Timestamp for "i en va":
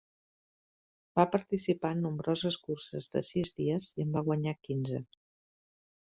3.99-4.23